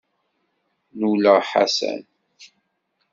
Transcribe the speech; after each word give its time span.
Nnuleɣ 0.93 1.37
Ḥasan. 1.51 2.01